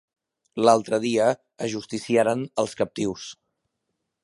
[0.67, 1.27] L'altre dia
[1.67, 3.29] ajusticiaren els captius.